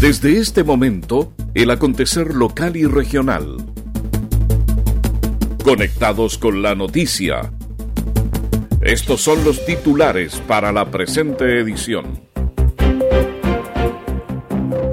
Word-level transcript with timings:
Desde 0.00 0.38
este 0.38 0.64
momento, 0.64 1.34
el 1.52 1.70
acontecer 1.70 2.34
local 2.34 2.74
y 2.74 2.86
regional. 2.86 3.58
Conectados 5.62 6.38
con 6.38 6.62
la 6.62 6.74
noticia. 6.74 7.52
Estos 8.80 9.20
son 9.20 9.44
los 9.44 9.62
titulares 9.66 10.40
para 10.48 10.72
la 10.72 10.90
presente 10.90 11.60
edición. 11.60 12.18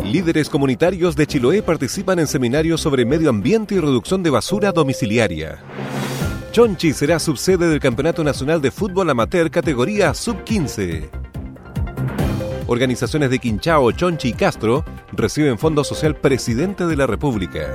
Líderes 0.04 0.50
comunitarios 0.50 1.16
de 1.16 1.26
Chiloé 1.26 1.62
participan 1.62 2.20
en 2.20 2.28
seminarios 2.28 2.82
sobre 2.82 3.06
medio 3.06 3.30
ambiente 3.30 3.76
y 3.76 3.80
reducción 3.80 4.24
de 4.24 4.30
basura 4.30 4.74
domiciliaria. 4.74 5.64
Chonchi 6.52 6.92
será 6.92 7.20
subsede 7.20 7.70
del 7.70 7.80
Campeonato 7.80 8.26
Nacional 8.26 8.62
de 8.62 8.72
Fútbol 8.72 9.10
Amateur 9.10 9.50
categoría 9.52 10.14
Sub-15. 10.14 11.17
Organizaciones 12.68 13.30
de 13.30 13.40
Quinchao, 13.40 13.92
Chonchi 13.94 14.30
y 14.30 14.34
Castro 14.34 14.84
reciben 15.14 15.58
Fondo 15.58 15.86
Social 15.86 16.16
Presidente 16.16 16.86
de 16.86 16.98
la 16.98 17.08
República. 17.08 17.74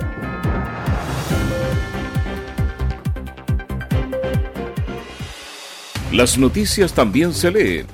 Las 6.13 6.37
noticias 6.37 6.93
también 6.93 7.33
se 7.33 7.51
leen 7.51 7.87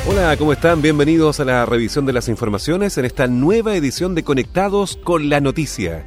Hola, 0.09 0.37
¿cómo 0.37 0.53
están? 0.53 0.81
Bienvenidos 0.81 1.41
a 1.41 1.45
la 1.45 1.67
revisión 1.67 2.06
de 2.06 2.12
las 2.12 2.29
informaciones 2.29 2.97
en 2.98 3.05
esta 3.05 3.27
nueva 3.27 3.75
edición 3.75 4.15
de 4.15 4.23
Conectados 4.23 4.97
con 5.03 5.29
la 5.29 5.41
Noticia. 5.41 6.06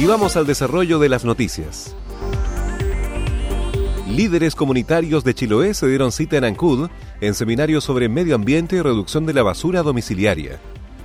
Y 0.00 0.06
vamos 0.06 0.36
al 0.36 0.46
desarrollo 0.46 1.00
de 1.00 1.08
las 1.08 1.24
noticias. 1.24 1.96
Líderes 4.08 4.54
comunitarios 4.54 5.24
de 5.24 5.34
Chiloé 5.34 5.74
se 5.74 5.88
dieron 5.88 6.12
cita 6.12 6.36
en 6.36 6.44
Ancud 6.44 6.88
en 7.20 7.34
seminarios 7.34 7.82
sobre 7.82 8.08
medio 8.08 8.36
ambiente 8.36 8.76
y 8.76 8.80
reducción 8.80 9.26
de 9.26 9.32
la 9.32 9.42
basura 9.42 9.82
domiciliaria. 9.82 10.60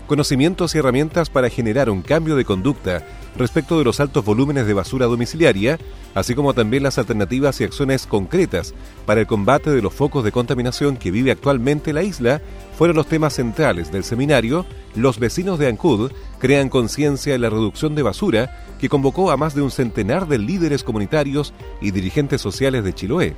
Conocimientos 0.05 0.75
y 0.75 0.77
herramientas 0.77 1.31
para 1.31 1.49
generar 1.49 1.89
un 1.89 2.03
cambio 2.03 2.35
de 2.35 2.45
conducta 2.45 3.03
respecto 3.35 3.79
de 3.79 3.83
los 3.83 3.99
altos 3.99 4.23
volúmenes 4.23 4.67
de 4.67 4.73
basura 4.73 5.07
domiciliaria, 5.07 5.79
así 6.13 6.35
como 6.35 6.53
también 6.53 6.83
las 6.83 6.99
alternativas 6.99 7.59
y 7.59 7.63
acciones 7.63 8.05
concretas 8.05 8.75
para 9.07 9.21
el 9.21 9.27
combate 9.27 9.71
de 9.71 9.81
los 9.81 9.93
focos 9.93 10.23
de 10.23 10.31
contaminación 10.31 10.97
que 10.97 11.09
vive 11.09 11.31
actualmente 11.31 11.93
la 11.93 12.03
isla, 12.03 12.41
fueron 12.77 12.95
los 12.95 13.07
temas 13.07 13.33
centrales 13.33 13.91
del 13.91 14.03
seminario 14.03 14.65
Los 14.95 15.17
vecinos 15.17 15.57
de 15.57 15.67
Ancud 15.67 16.11
crean 16.43 16.67
conciencia 16.67 17.35
en 17.35 17.41
la 17.41 17.49
reducción 17.49 17.95
de 17.95 18.03
basura, 18.03 18.75
que 18.77 18.89
convocó 18.89 19.31
a 19.31 19.37
más 19.37 19.55
de 19.55 19.61
un 19.61 19.71
centenar 19.71 20.27
de 20.27 20.37
líderes 20.37 20.83
comunitarios 20.83 21.53
y 21.79 21.91
dirigentes 21.91 22.41
sociales 22.41 22.83
de 22.83 22.91
Chiloé. 22.91 23.33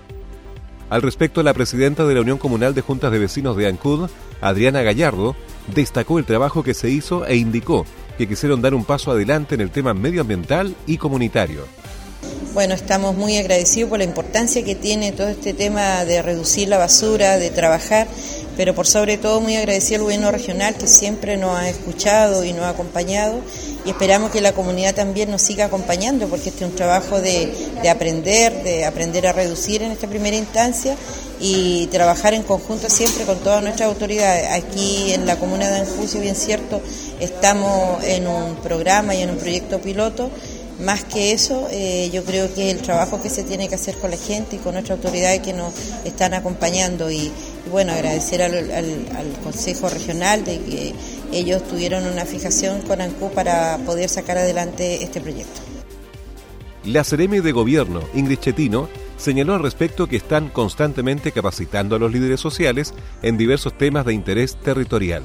Al 0.89 1.03
respecto, 1.03 1.44
la 1.44 1.53
presidenta 1.53 2.03
de 2.08 2.16
la 2.16 2.22
Unión 2.22 2.39
Comunal 2.39 2.73
de 2.73 2.81
Juntas 2.81 3.11
de 3.11 3.20
Vecinos 3.20 3.58
de 3.58 3.67
Ancud, 3.67 4.09
Adriana 4.42 4.81
Gallardo, 4.81 5.36
destacó 5.76 6.17
el 6.17 6.26
trabajo 6.26 6.64
que 6.64 6.73
se 6.73 6.89
hizo 6.89 7.28
e 7.28 7.36
indicó 7.36 7.86
que 8.17 8.27
quisieron 8.27 8.64
dar 8.64 8.73
un 8.73 8.83
paso 8.83 9.11
adelante 9.11 9.54
en 9.54 9.61
el 9.61 9.70
tema 9.70 9.93
medioambiental 9.93 10.76
y 10.87 10.98
comunitario. 10.98 11.67
Bueno, 12.55 12.73
estamos 12.73 13.17
muy 13.17 13.36
agradecidos 13.36 13.89
por 13.89 13.98
la 13.98 14.05
importancia 14.05 14.64
que 14.64 14.76
tiene 14.76 15.11
todo 15.11 15.27
este 15.27 15.54
tema 15.54 16.05
de 16.05 16.21
reducir 16.21 16.70
la 16.70 16.77
basura, 16.77 17.38
de 17.38 17.49
trabajar, 17.49 18.08
pero 18.55 18.73
por 18.73 18.88
sobre 18.88 19.17
todo 19.17 19.42
muy 19.42 19.58
agradecido 19.58 19.98
al 19.98 20.04
gobierno 20.04 20.32
regional 20.32 20.73
que 20.76 20.88
siempre 20.88 21.36
nos 21.36 21.60
ha 21.60 21.67
escuchado 21.67 22.45
y 22.45 22.54
nos 22.54 22.64
ha 22.64 22.70
acompañado 22.70 23.42
y 23.86 23.89
esperamos 23.89 24.32
que 24.32 24.39
la 24.39 24.54
comunidad 24.54 24.95
también 24.95 25.32
nos 25.32 25.42
siga 25.42 25.66
acompañando 25.66 26.30
porque 26.30 26.48
este 26.48 26.64
es 26.64 26.71
un 26.71 26.77
trabajo 26.77 27.20
de, 27.20 27.52
aprender, 27.89 28.64
de 28.64 28.86
aprender 28.86 29.27
a 29.27 29.33
reducir 29.33 29.83
en 29.83 29.92
esta 29.92 30.08
primera 30.08 30.37
instancia 30.37 30.95
y 31.42 31.87
trabajar 31.87 32.33
en 32.33 32.43
conjunto 32.43 32.89
siempre 32.89 33.26
con 33.26 33.37
todas 33.39 33.61
nuestras 33.64 33.89
autoridades. 33.89 34.49
Aquí 34.54 35.11
en 35.11 35.26
la 35.27 35.36
comuna 35.36 35.70
de 35.70 35.82
Anjucio, 35.82 36.22
bien 36.22 36.36
cierto, 36.36 36.82
estamos 37.20 38.02
en 38.05 38.27
un 38.27 38.55
programa 38.55 39.14
y 39.14 39.23
en 39.23 39.32
un 39.32 39.37
proyecto 39.37 39.82
piloto 39.82 40.32
más 40.80 41.03
que 41.03 41.31
eso, 41.31 41.67
eh, 41.71 42.09
yo 42.13 42.23
creo 42.23 42.53
que 42.53 42.71
el 42.71 42.81
trabajo 42.81 43.21
que 43.21 43.30
se 43.30 43.43
tiene 43.43 43.69
que 43.69 43.75
hacer 43.75 43.95
con 43.95 44.11
la 44.11 44.17
gente 44.17 44.58
y 44.58 44.59
con 44.59 44.73
nuestras 44.73 44.97
autoridades 44.97 45.41
que 45.41 45.53
nos 45.53 45.73
están 46.03 46.33
acompañando 46.33 47.09
y, 47.09 47.31
bueno, 47.71 47.93
agradecer 47.93 48.41
al, 48.41 48.55
Consejo 49.43 49.89
Regional 49.89 50.43
de 50.43 50.59
que 50.59 50.93
ellos 51.31 51.63
tuvieron 51.67 52.05
una 52.08 52.25
fijación 52.25 52.81
con 52.81 52.99
ANCU 52.99 53.31
para 53.31 53.77
poder 53.86 54.09
sacar 54.09 54.37
adelante 54.37 55.03
este 55.03 55.21
proyecto. 55.21 55.61
La 56.83 57.03
Ceremi 57.03 57.39
de 57.39 57.52
Gobierno, 57.52 58.02
Ingrid 58.13 58.39
Chetino, 58.39 58.89
señaló 59.17 59.55
al 59.55 59.63
respecto 59.63 60.07
que 60.07 60.17
están 60.17 60.49
constantemente 60.49 61.31
capacitando 61.31 61.95
a 61.95 61.99
los 61.99 62.11
líderes 62.11 62.39
sociales 62.39 62.93
en 63.21 63.37
diversos 63.37 63.77
temas 63.77 64.05
de 64.05 64.13
interés 64.13 64.57
territorial. 64.57 65.23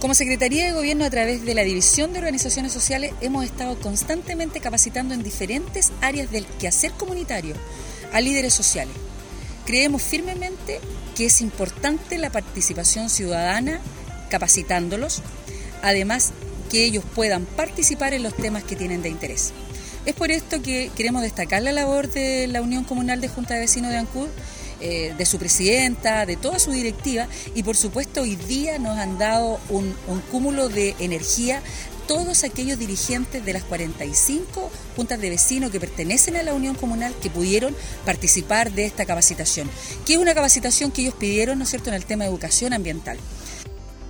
Como 0.00 0.14
Secretaría 0.14 0.64
de 0.64 0.72
Gobierno 0.72 1.04
a 1.04 1.10
través 1.10 1.44
de 1.44 1.54
la 1.54 1.64
División 1.64 2.12
de 2.12 2.20
Organizaciones 2.20 2.72
Sociales 2.72 3.12
hemos 3.20 3.44
estado 3.44 3.76
constantemente 3.80 4.60
capacitando 4.60 5.12
en 5.12 5.24
diferentes 5.24 5.90
áreas 6.00 6.30
del 6.30 6.46
quehacer 6.46 6.92
comunitario 6.92 7.56
a 8.12 8.20
líderes 8.20 8.54
sociales. 8.54 8.94
Creemos 9.66 10.00
firmemente 10.00 10.80
que 11.16 11.26
es 11.26 11.40
importante 11.40 12.16
la 12.16 12.30
participación 12.30 13.10
ciudadana 13.10 13.80
capacitándolos, 14.30 15.20
además 15.82 16.30
que 16.70 16.84
ellos 16.84 17.02
puedan 17.16 17.44
participar 17.44 18.14
en 18.14 18.22
los 18.22 18.36
temas 18.36 18.62
que 18.62 18.76
tienen 18.76 19.02
de 19.02 19.08
interés. 19.08 19.52
Es 20.06 20.14
por 20.14 20.30
esto 20.30 20.62
que 20.62 20.92
queremos 20.96 21.22
destacar 21.22 21.60
la 21.62 21.72
labor 21.72 22.08
de 22.08 22.46
la 22.46 22.62
Unión 22.62 22.84
Comunal 22.84 23.20
de 23.20 23.28
Junta 23.28 23.54
de 23.54 23.60
Vecinos 23.60 23.90
de 23.90 23.98
Ancud 23.98 24.28
eh, 24.80 25.14
de 25.16 25.26
su 25.26 25.38
presidenta, 25.38 26.26
de 26.26 26.36
toda 26.36 26.58
su 26.58 26.70
directiva 26.70 27.26
y 27.54 27.62
por 27.62 27.76
supuesto 27.76 28.22
hoy 28.22 28.36
día 28.36 28.78
nos 28.78 28.96
han 28.98 29.18
dado 29.18 29.58
un, 29.68 29.94
cúmulo 30.30 30.68
de 30.68 30.94
energía 30.98 31.62
todos 32.06 32.44
aquellos 32.44 32.78
dirigentes 32.78 33.44
de 33.44 33.52
las 33.52 33.64
45 33.64 34.70
juntas 34.96 35.20
de 35.20 35.30
vecinos 35.30 35.70
que 35.70 35.80
pertenecen 35.80 36.36
a 36.36 36.42
la 36.42 36.54
Unión 36.54 36.74
Comunal 36.74 37.12
que 37.20 37.28
pudieron 37.28 37.74
participar 38.06 38.72
de 38.72 38.86
esta 38.86 39.04
capacitación, 39.04 39.68
que 40.06 40.14
es 40.14 40.18
una 40.18 40.34
capacitación 40.34 40.90
que 40.90 41.02
ellos 41.02 41.14
pidieron, 41.14 41.58
¿no 41.58 41.64
es 41.64 41.70
cierto?, 41.70 41.90
en 41.90 41.94
el 41.94 42.06
tema 42.06 42.24
de 42.24 42.30
educación 42.30 42.72
ambiental. 42.72 43.18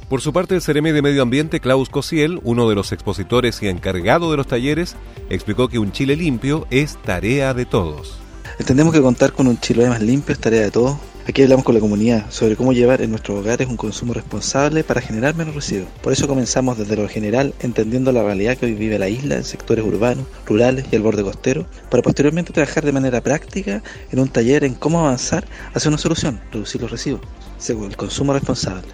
Por 0.09 0.23
su 0.23 0.33
parte, 0.33 0.55
el 0.55 0.63
Ceremi 0.63 0.93
de 0.93 1.03
Medio 1.03 1.23
Ambiente, 1.23 1.61
Klaus 1.61 1.91
Cosiel, 1.91 2.41
uno 2.43 2.69
de 2.69 2.75
los 2.75 2.93
expositores 2.93 3.63
y 3.63 3.69
encargado 3.69 4.31
de 4.31 4.39
los 4.39 4.47
talleres, 4.47 4.97
explicó 5.29 5.69
que 5.69 5.79
un 5.79 5.93
Chile 5.93 6.17
limpio 6.17 6.67
es 6.71 6.97
tarea 7.03 7.53
de 7.53 7.67
todos. 7.67 8.19
Entendemos 8.59 8.93
que 8.93 9.01
contar 9.01 9.33
con 9.33 9.47
un 9.47 9.57
Chiloé 9.57 9.89
más 9.89 10.03
limpio 10.03 10.33
es 10.33 10.41
tarea 10.41 10.63
de 10.63 10.73
todos. 10.73 10.99
Aquí 11.29 11.43
hablamos 11.43 11.65
con 11.65 11.77
la 11.77 11.81
comunidad 11.81 12.29
sobre 12.29 12.57
cómo 12.57 12.73
llevar 12.73 13.01
en 13.03 13.11
nuestros 13.11 13.39
hogares 13.39 13.69
un 13.69 13.77
consumo 13.77 14.15
responsable 14.15 14.83
para 14.83 15.01
generar 15.01 15.37
menos 15.37 15.55
residuos. 15.55 15.89
Por 16.03 16.13
eso 16.13 16.27
comenzamos 16.27 16.77
desde 16.77 16.97
lo 16.97 17.09
general 17.09 17.55
entendiendo 17.61 18.11
la 18.11 18.25
realidad 18.25 18.57
que 18.57 18.67
hoy 18.67 18.75
vive 18.75 18.99
la 18.99 19.09
isla 19.09 19.37
en 19.37 19.45
sectores 19.45 19.85
urbanos, 19.85 20.27
rurales 20.45 20.87
y 20.91 20.97
el 20.97 21.03
borde 21.03 21.23
costero, 21.23 21.67
para 21.89 22.03
posteriormente 22.03 22.53
trabajar 22.53 22.85
de 22.85 22.91
manera 22.91 23.21
práctica 23.21 23.81
en 24.11 24.19
un 24.19 24.29
taller 24.29 24.65
en 24.65 24.75
cómo 24.75 24.99
avanzar 24.99 25.47
hacia 25.73 25.89
una 25.89 25.99
solución, 25.99 26.41
reducir 26.51 26.81
los 26.81 26.91
residuos, 26.91 27.23
según 27.59 27.85
el 27.85 27.97
consumo 27.97 28.33
responsable, 28.33 28.89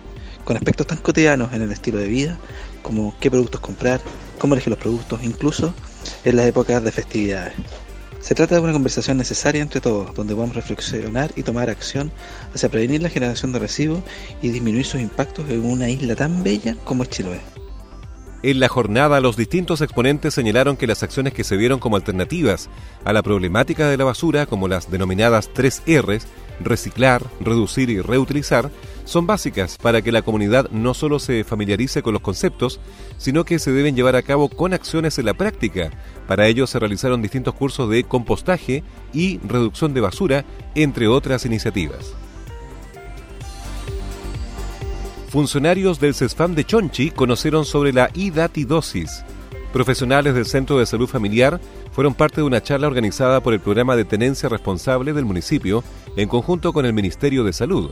con 0.45 0.59
aspectos 0.59 0.89
tan 0.89 0.99
cotidianos 0.99 1.55
en 1.55 1.63
el 1.63 1.73
estilo 1.73 1.97
de 1.97 2.09
vida 2.09 2.39
como 2.83 3.15
qué 3.19 3.31
productos 3.31 3.63
comprar, 3.63 4.03
cómo 4.39 4.53
elegir 4.53 4.73
los 4.73 4.79
productos, 4.79 5.25
incluso 5.25 5.73
en 6.23 6.37
las 6.37 6.47
épocas 6.47 6.85
de 6.85 6.93
festividades. 6.93 7.55
Se 8.25 8.35
trata 8.35 8.55
de 8.55 8.63
una 8.63 8.73
conversación 8.73 9.19
necesaria 9.19 9.61
entre 9.61 9.83
todos, 9.83 10.15
donde 10.15 10.33
a 10.33 10.47
reflexionar 10.47 11.31
y 11.37 11.43
tomar 11.43 11.69
acción 11.69 12.11
hacia 12.55 12.71
prevenir 12.71 13.03
la 13.03 13.11
generación 13.11 13.53
de 13.53 13.59
residuos 13.59 14.03
y 14.41 14.49
disminuir 14.49 14.87
sus 14.87 15.03
impactos 15.03 15.51
en 15.51 15.63
una 15.63 15.91
isla 15.91 16.17
tan 16.17 16.43
bella 16.43 16.75
como 16.85 17.03
es 17.03 17.11
Chiloé. 17.11 17.41
En 18.43 18.61
la 18.61 18.69
jornada, 18.69 19.21
los 19.21 19.37
distintos 19.37 19.83
exponentes 19.83 20.33
señalaron 20.33 20.79
que 20.79 20.87
las 20.87 21.03
acciones 21.03 21.35
que 21.35 21.45
se 21.45 21.59
vieron 21.59 21.81
como 21.81 21.97
alternativas 21.97 22.71
a 23.05 23.13
la 23.13 23.23
problemática 23.23 23.91
de 23.91 23.99
la 23.99 24.05
basura, 24.05 24.47
como 24.47 24.69
las 24.69 24.91
denominadas 24.91 25.51
3 25.53 25.83
Rs, 25.87 26.27
reciclar, 26.61 27.23
reducir 27.41 27.91
y 27.91 28.01
reutilizar, 28.01 28.71
son 29.05 29.27
básicas 29.27 29.79
para 29.79 30.03
que 30.03 30.13
la 30.13 30.23
comunidad 30.23 30.71
no 30.71 30.95
solo 30.95 31.19
se 31.19 31.45
familiarice 31.45 32.03
con 32.03 32.15
los 32.15 32.23
conceptos, 32.23 32.81
sino 33.19 33.45
que 33.45 33.59
se 33.59 33.73
deben 33.73 33.97
llevar 33.97 34.17
a 34.17 34.23
cabo 34.23 34.49
con 34.49 34.75
acciones 34.75 35.19
en 35.19 35.27
la 35.27 35.35
práctica. 35.35 35.91
Para 36.27 36.47
ello 36.47 36.67
se 36.67 36.79
realizaron 36.79 37.23
distintos 37.23 37.55
cursos 37.55 37.91
de 37.91 38.05
compostaje 38.05 38.83
y 39.13 39.39
reducción 39.47 39.95
de 39.95 40.01
basura, 40.01 40.45
entre 40.75 41.07
otras 41.09 41.45
iniciativas. 41.45 42.15
Funcionarios 45.29 45.99
del 45.99 46.15
CESFAM 46.15 46.55
de 46.55 46.65
Chonchi 46.65 47.11
conocieron 47.11 47.65
sobre 47.65 47.93
la 47.93 48.09
idatidosis. 48.15 49.25
Profesionales 49.73 50.35
del 50.35 50.47
Centro 50.47 50.79
de 50.79 50.87
Salud 50.87 51.09
Familiar 51.09 51.61
fueron 51.91 52.15
parte 52.15 52.37
de 52.37 52.47
una 52.47 52.63
charla 52.63 52.87
organizada 52.87 53.41
por 53.41 53.53
el 53.53 53.59
programa 53.59 53.97
de 53.97 54.05
tenencia 54.05 54.49
responsable 54.49 55.13
del 55.13 55.25
municipio 55.25 55.83
en 56.17 56.29
conjunto 56.29 56.73
con 56.73 56.87
el 56.87 56.93
Ministerio 56.93 57.43
de 57.43 57.53
Salud. 57.53 57.91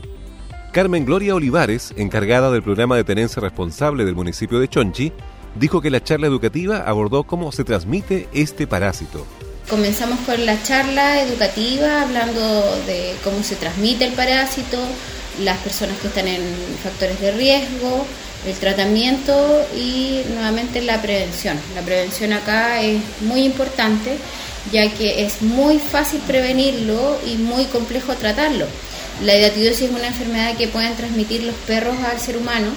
Carmen 0.73 1.05
Gloria 1.05 1.35
Olivares, 1.35 1.93
encargada 1.97 2.49
del 2.49 2.63
programa 2.63 2.97
de 2.97 3.03
tenencia 3.03 3.39
responsable 3.39 4.05
del 4.05 4.15
municipio 4.15 4.59
de 4.59 4.67
Chonchi, 4.67 5.11
dijo 5.53 5.81
que 5.81 5.91
la 5.91 6.03
charla 6.03 6.25
educativa 6.25 6.79
abordó 6.87 7.25
cómo 7.25 7.51
se 7.51 7.63
transmite 7.63 8.27
este 8.33 8.65
parásito. 8.65 9.23
Comenzamos 9.69 10.17
con 10.21 10.43
la 10.47 10.61
charla 10.63 11.21
educativa 11.21 12.01
hablando 12.01 12.41
de 12.87 13.13
cómo 13.23 13.43
se 13.43 13.55
transmite 13.55 14.05
el 14.05 14.13
parásito, 14.13 14.79
las 15.43 15.59
personas 15.59 15.95
que 15.99 16.07
están 16.07 16.27
en 16.27 16.41
factores 16.81 17.21
de 17.21 17.33
riesgo, 17.33 18.07
el 18.47 18.55
tratamiento 18.55 19.61
y 19.77 20.23
nuevamente 20.33 20.81
la 20.81 20.99
prevención. 21.03 21.55
La 21.75 21.83
prevención 21.83 22.33
acá 22.33 22.81
es 22.81 22.99
muy 23.21 23.43
importante 23.43 24.17
ya 24.71 24.89
que 24.89 25.25
es 25.25 25.41
muy 25.41 25.77
fácil 25.77 26.19
prevenirlo 26.21 27.19
y 27.27 27.35
muy 27.35 27.65
complejo 27.65 28.15
tratarlo. 28.15 28.65
La 29.21 29.37
hidatidosis 29.37 29.83
es 29.83 29.91
una 29.91 30.07
enfermedad 30.07 30.57
que 30.57 30.67
pueden 30.67 30.95
transmitir 30.95 31.43
los 31.43 31.55
perros 31.67 31.95
al 32.11 32.19
ser 32.19 32.37
humano 32.37 32.67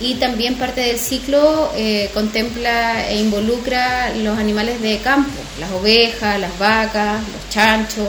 y 0.00 0.14
también 0.14 0.54
parte 0.54 0.80
del 0.80 0.98
ciclo 0.98 1.70
eh, 1.76 2.10
contempla 2.14 3.06
e 3.08 3.18
involucra 3.18 4.14
los 4.14 4.38
animales 4.38 4.80
de 4.80 4.98
campo, 4.98 5.30
las 5.60 5.70
ovejas, 5.72 6.40
las 6.40 6.58
vacas, 6.58 7.20
los 7.20 7.50
chanchos 7.50 8.08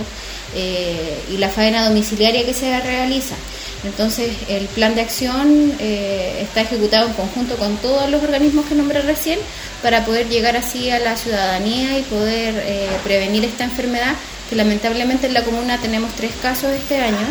eh, 0.56 1.22
y 1.34 1.38
la 1.38 1.50
faena 1.50 1.88
domiciliaria 1.88 2.46
que 2.46 2.54
se 2.54 2.80
realiza. 2.80 3.36
Entonces, 3.84 4.30
el 4.48 4.68
plan 4.68 4.96
de 4.96 5.02
acción 5.02 5.74
eh, 5.80 6.40
está 6.42 6.62
ejecutado 6.62 7.08
en 7.08 7.14
conjunto 7.14 7.58
con 7.58 7.76
todos 7.78 8.10
los 8.10 8.24
organismos 8.24 8.68
que 8.68 8.76
nombré 8.76 9.02
recién 9.02 9.40
para 9.82 10.06
poder 10.06 10.30
llegar 10.30 10.56
así 10.56 10.90
a 10.92 11.00
la 11.00 11.18
ciudadanía 11.18 11.98
y 11.98 12.04
poder 12.04 12.64
prevenir 13.04 13.44
esta 13.44 13.64
enfermedad, 13.64 14.14
que 14.50 14.56
lamentablemente 14.56 15.26
en 15.28 15.34
la 15.34 15.44
comuna 15.44 15.80
tenemos 15.82 16.14
tres 16.16 16.32
casos 16.42 16.72
este 16.72 16.98
año 16.98 17.28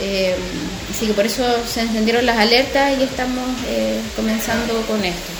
eh, 0.00 0.34
así 0.90 1.06
que 1.06 1.12
por 1.12 1.26
eso 1.26 1.44
se 1.66 1.82
encendieron 1.82 2.26
las 2.26 2.38
alertas 2.38 2.98
y 2.98 3.02
estamos 3.02 3.44
eh, 3.68 4.00
comenzando 4.16 4.74
con 4.82 5.04
esto. 5.04 5.32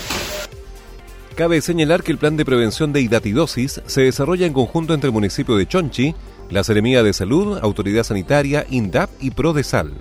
Cabe 1.34 1.60
señalar 1.60 2.02
que 2.02 2.12
el 2.12 2.18
plan 2.18 2.36
de 2.36 2.44
prevención 2.44 2.92
de 2.92 3.00
hidatidosis 3.00 3.80
se 3.86 4.02
desarrolla 4.02 4.46
en 4.46 4.52
conjunto 4.52 4.94
entre 4.94 5.08
el 5.08 5.12
municipio 5.12 5.56
de 5.56 5.66
Chonchi, 5.66 6.14
la 6.48 6.62
Seremía 6.62 7.02
de 7.02 7.12
Salud, 7.12 7.58
Autoridad 7.60 8.04
Sanitaria, 8.04 8.66
INDAP 8.70 9.10
y 9.20 9.30
PRODESAL. 9.32 9.94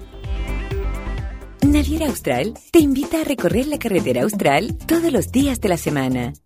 Naviera 1.66 2.08
Austral 2.08 2.54
te 2.72 2.80
invita 2.80 3.22
a 3.22 3.24
recorrer 3.24 3.66
la 3.68 3.80
carretera 3.80 4.24
austral 4.24 4.78
todos 4.86 5.12
los 5.12 5.32
días 5.32 5.60
de 5.60 5.70
la 5.70 5.78
semana. 5.78 6.34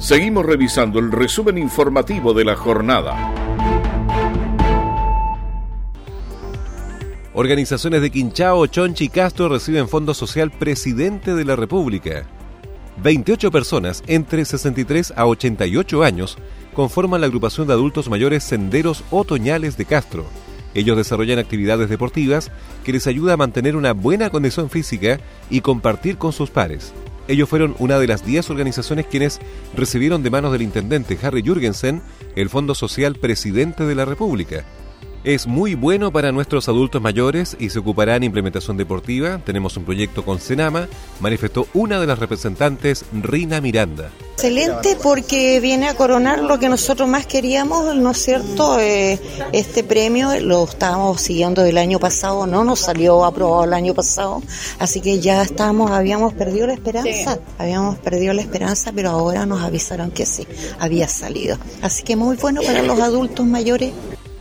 Seguimos 0.00 0.46
revisando 0.46 0.98
el 0.98 1.12
resumen 1.12 1.58
informativo 1.58 2.32
de 2.32 2.46
la 2.46 2.56
jornada. 2.56 3.34
Organizaciones 7.34 8.00
de 8.00 8.10
Quinchao, 8.10 8.66
Chonchi 8.66 9.04
y 9.04 9.08
Castro 9.10 9.50
reciben 9.50 9.88
Fondo 9.88 10.14
Social 10.14 10.50
Presidente 10.50 11.34
de 11.34 11.44
la 11.44 11.54
República. 11.54 12.24
28 13.02 13.50
personas 13.50 14.02
entre 14.06 14.46
63 14.46 15.12
a 15.16 15.26
88 15.26 16.02
años 16.02 16.38
conforman 16.72 17.20
la 17.20 17.26
agrupación 17.26 17.66
de 17.66 17.74
adultos 17.74 18.08
mayores 18.08 18.42
Senderos 18.42 19.04
Otoñales 19.10 19.76
de 19.76 19.84
Castro. 19.84 20.24
Ellos 20.72 20.96
desarrollan 20.96 21.38
actividades 21.38 21.90
deportivas 21.90 22.50
que 22.84 22.92
les 22.94 23.06
ayuda 23.06 23.34
a 23.34 23.36
mantener 23.36 23.76
una 23.76 23.92
buena 23.92 24.30
condición 24.30 24.70
física 24.70 25.20
y 25.50 25.60
compartir 25.60 26.16
con 26.16 26.32
sus 26.32 26.48
pares. 26.48 26.94
Ellos 27.30 27.48
fueron 27.48 27.76
una 27.78 28.00
de 28.00 28.08
las 28.08 28.26
10 28.26 28.50
organizaciones 28.50 29.06
quienes 29.06 29.38
recibieron 29.76 30.24
de 30.24 30.30
manos 30.30 30.50
del 30.50 30.62
intendente 30.62 31.16
Harry 31.22 31.42
Jürgensen 31.42 32.02
el 32.34 32.50
Fondo 32.50 32.74
Social 32.74 33.14
Presidente 33.14 33.84
de 33.84 33.94
la 33.94 34.04
República. 34.04 34.64
Es 35.22 35.46
muy 35.46 35.74
bueno 35.74 36.10
para 36.10 36.32
nuestros 36.32 36.66
adultos 36.70 37.02
mayores 37.02 37.54
y 37.60 37.68
se 37.68 37.78
ocupará 37.78 38.16
en 38.16 38.22
implementación 38.22 38.78
deportiva. 38.78 39.38
Tenemos 39.44 39.76
un 39.76 39.84
proyecto 39.84 40.24
con 40.24 40.40
Senama, 40.40 40.88
manifestó 41.20 41.68
una 41.74 42.00
de 42.00 42.06
las 42.06 42.18
representantes, 42.18 43.04
Rina 43.12 43.60
Miranda. 43.60 44.10
Excelente 44.32 44.96
porque 45.02 45.60
viene 45.60 45.88
a 45.88 45.94
coronar 45.94 46.40
lo 46.40 46.58
que 46.58 46.70
nosotros 46.70 47.06
más 47.06 47.26
queríamos, 47.26 47.94
¿no 47.94 48.12
es 48.12 48.24
cierto? 48.24 48.80
Eh, 48.80 49.20
este 49.52 49.84
premio 49.84 50.40
lo 50.40 50.64
estábamos 50.64 51.20
siguiendo 51.20 51.62
el 51.66 51.76
año 51.76 51.98
pasado, 51.98 52.46
no 52.46 52.64
nos 52.64 52.80
salió 52.80 53.26
aprobado 53.26 53.64
el 53.64 53.74
año 53.74 53.92
pasado, 53.92 54.42
así 54.78 55.02
que 55.02 55.20
ya 55.20 55.42
estábamos, 55.42 55.90
habíamos 55.90 56.32
perdido 56.32 56.66
la 56.66 56.72
esperanza, 56.72 57.38
habíamos 57.58 57.98
perdido 57.98 58.32
la 58.32 58.40
esperanza, 58.40 58.92
pero 58.94 59.10
ahora 59.10 59.44
nos 59.44 59.60
avisaron 59.60 60.10
que 60.10 60.24
sí, 60.24 60.46
había 60.78 61.06
salido. 61.08 61.58
Así 61.82 62.02
que 62.04 62.16
muy 62.16 62.36
bueno 62.38 62.62
para 62.62 62.80
los 62.80 62.98
adultos 62.98 63.44
mayores. 63.44 63.92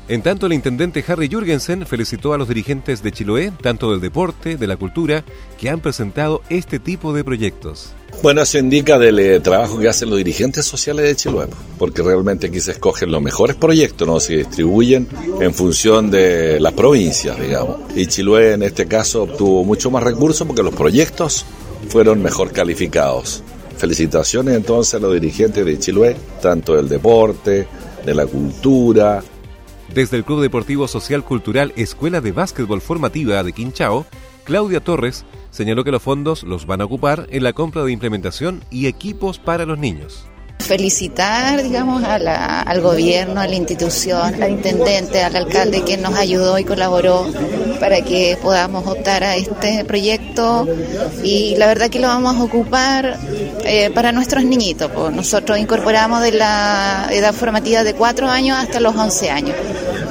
En 0.09 0.23
tanto, 0.23 0.47
el 0.47 0.53
intendente 0.53 1.06
Harry 1.07 1.27
Jürgensen 1.29 1.85
felicitó 1.85 2.33
a 2.33 2.38
los 2.39 2.47
dirigentes 2.47 3.03
de 3.03 3.11
Chiloé, 3.11 3.51
tanto 3.61 3.91
del 3.91 4.01
deporte, 4.01 4.57
de 4.57 4.65
la 4.65 4.75
cultura, 4.75 5.23
que 5.59 5.69
han 5.69 5.81
presentado 5.81 6.41
este 6.50 6.79
tipo 6.79 7.13
de 7.13 7.23
proyectos. 7.23 7.91
Bueno, 8.23 8.41
eso 8.41 8.57
indica 8.57 8.97
del 8.97 9.19
eh, 9.19 9.39
trabajo 9.39 9.77
que 9.77 9.88
hacen 9.88 10.09
los 10.09 10.17
dirigentes 10.17 10.65
sociales 10.65 11.06
de 11.06 11.15
Chiloé, 11.15 11.45
porque 11.77 12.01
realmente 12.01 12.47
aquí 12.47 12.59
se 12.59 12.71
escogen 12.71 13.11
los 13.11 13.21
mejores 13.21 13.56
proyectos, 13.56 14.07
¿no? 14.07 14.19
Se 14.19 14.38
distribuyen 14.38 15.07
en 15.39 15.53
función 15.53 16.09
de 16.09 16.59
las 16.59 16.73
provincias, 16.73 17.39
digamos. 17.39 17.77
Y 17.95 18.07
Chiloé 18.07 18.54
en 18.54 18.63
este 18.63 18.87
caso 18.87 19.21
obtuvo 19.21 19.63
mucho 19.63 19.92
más 19.92 20.01
recursos 20.01 20.47
porque 20.47 20.63
los 20.63 20.73
proyectos 20.73 21.45
fueron 21.87 22.23
mejor 22.23 22.51
calificados. 22.51 23.44
Felicitaciones 23.78 24.56
entonces 24.56 24.95
a 24.95 24.99
los 24.99 25.13
dirigentes 25.13 25.63
de 25.63 25.78
Chiloé, 25.78 26.16
tanto 26.42 26.75
del 26.75 26.89
deporte, 26.89 27.68
de 28.04 28.16
la 28.16 28.25
cultura, 28.25 29.23
desde 29.93 30.17
el 30.17 30.23
Club 30.23 30.41
Deportivo 30.41 30.87
Social 30.87 31.23
Cultural 31.23 31.73
Escuela 31.75 32.21
de 32.21 32.31
Básquetbol 32.31 32.81
Formativa 32.81 33.43
de 33.43 33.53
Quinchao, 33.53 34.05
Claudia 34.43 34.79
Torres 34.79 35.25
señaló 35.51 35.83
que 35.83 35.91
los 35.91 36.01
fondos 36.01 36.43
los 36.43 36.65
van 36.65 36.81
a 36.81 36.85
ocupar 36.85 37.27
en 37.29 37.43
la 37.43 37.53
compra 37.53 37.83
de 37.83 37.91
implementación 37.91 38.63
y 38.71 38.87
equipos 38.87 39.39
para 39.39 39.65
los 39.65 39.77
niños 39.77 40.25
felicitar, 40.69 41.64
digamos, 41.64 42.04
al 42.04 42.81
gobierno, 42.81 43.42
a 43.42 43.47
la 43.47 43.56
institución, 43.56 44.35
al 44.40 44.52
intendente, 44.52 45.23
al 45.23 45.35
alcalde 45.35 45.81
que 45.81 45.97
nos 45.97 46.14
ayudó 46.14 46.59
y 46.59 46.64
colaboró 46.64 47.26
para 47.80 48.02
que 48.02 48.38
podamos 48.40 48.85
optar 48.85 49.23
a 49.23 49.35
este 49.35 49.83
proyecto 49.83 50.68
y 51.23 51.56
la 51.56 51.66
verdad 51.66 51.90
que 51.90 51.97
lo 51.97 52.07
vamos 52.07 52.35
a 52.35 52.44
ocupar 52.44 53.18
eh, 53.66 53.90
para 53.95 54.11
nuestros 54.11 54.44
niñitos. 54.44 54.92
Pues 54.92 55.11
nosotros 55.11 55.57
incorporamos 55.57 56.21
de 56.21 56.33
la 56.33 57.07
edad 57.09 57.33
formativa 57.33 57.83
de 57.83 57.95
4 57.95 58.28
años 58.30 58.59
hasta 58.59 58.80
los 58.80 58.95
11 58.95 59.31
años 59.31 59.56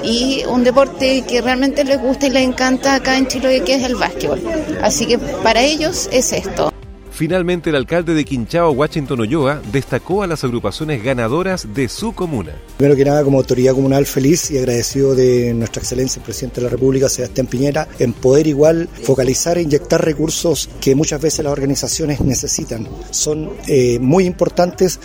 y 0.03 0.43
un 0.49 0.65
deporte 0.65 1.23
que 1.23 1.41
realmente 1.41 1.85
les 1.85 2.01
gusta 2.01 2.27
y 2.27 2.31
les 2.31 2.43
encanta 2.43 2.97
acá 2.97 3.17
en 3.17 3.29
Chile 3.29 3.63
que 3.65 3.75
es 3.75 3.85
el 3.85 3.95
básquetbol. 3.95 4.43
Así 4.83 5.07
que 5.07 5.19
para 5.19 5.63
ellos 5.63 6.09
es 6.11 6.33
esto. 6.33 6.73
Finalmente, 7.19 7.71
el 7.71 7.75
alcalde 7.75 8.15
de 8.15 8.25
Quinchao, 8.25 8.71
Washington 8.71 9.19
Oyoa, 9.19 9.61
destacó 9.73 10.23
a 10.23 10.29
las 10.29 10.45
agrupaciones 10.45 11.03
ganadoras 11.03 11.75
de 11.75 11.89
su 11.89 12.13
comuna. 12.13 12.53
Primero 12.77 12.97
que 12.97 13.05
nada, 13.05 13.25
como 13.25 13.39
autoridad 13.39 13.75
comunal, 13.75 14.07
feliz 14.07 14.53
y 14.53 14.59
agradecido 14.59 15.17
de 15.17 15.53
nuestra 15.53 15.83
excelencia, 15.83 16.21
el 16.21 16.25
presidente 16.25 16.61
de 16.61 16.67
la 16.67 16.71
República, 16.71 17.09
Sebastián 17.09 17.49
Piñera, 17.49 17.89
en 17.99 18.13
poder 18.13 18.47
igual 18.47 18.89
focalizar 19.03 19.59
e 19.59 19.63
inyectar 19.63 20.01
recursos 20.01 20.71
que 20.81 20.95
muchas 20.95 21.21
veces 21.21 21.43
las 21.43 21.53
organizaciones 21.53 22.21
necesitan. 22.21 22.87
Son 23.11 23.51
eh, 23.67 23.99
muy 23.99 24.25
importantes. 24.25 25.01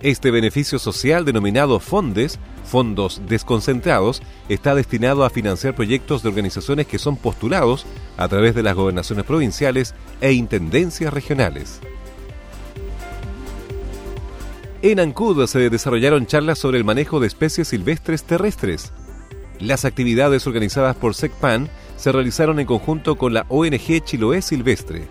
Este 0.00 0.30
beneficio 0.30 0.78
social 0.78 1.26
denominado 1.26 1.80
Fondes 1.80 2.38
fondos 2.72 3.20
desconcentrados 3.28 4.22
está 4.48 4.74
destinado 4.74 5.26
a 5.26 5.30
financiar 5.30 5.74
proyectos 5.74 6.22
de 6.22 6.30
organizaciones 6.30 6.86
que 6.86 6.98
son 6.98 7.18
postulados 7.18 7.84
a 8.16 8.26
través 8.28 8.54
de 8.54 8.62
las 8.62 8.74
gobernaciones 8.74 9.26
provinciales 9.26 9.94
e 10.22 10.32
intendencias 10.32 11.12
regionales. 11.12 11.80
En 14.80 15.00
Ancud 15.00 15.46
se 15.46 15.68
desarrollaron 15.68 16.24
charlas 16.24 16.58
sobre 16.58 16.78
el 16.78 16.84
manejo 16.84 17.20
de 17.20 17.26
especies 17.26 17.68
silvestres 17.68 18.24
terrestres. 18.24 18.94
Las 19.60 19.84
actividades 19.84 20.46
organizadas 20.46 20.96
por 20.96 21.14
SECPAN 21.14 21.68
se 21.98 22.10
realizaron 22.10 22.58
en 22.58 22.66
conjunto 22.66 23.16
con 23.16 23.34
la 23.34 23.44
ONG 23.50 24.02
Chiloé 24.02 24.40
Silvestre. 24.40 25.08